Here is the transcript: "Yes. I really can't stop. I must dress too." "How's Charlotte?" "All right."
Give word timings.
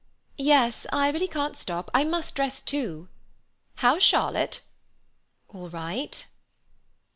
"Yes. 0.39 0.87
I 0.91 1.11
really 1.11 1.27
can't 1.27 1.55
stop. 1.55 1.91
I 1.93 2.03
must 2.05 2.33
dress 2.33 2.59
too." 2.59 3.07
"How's 3.75 4.01
Charlotte?" 4.01 4.61
"All 5.47 5.69
right." 5.69 6.25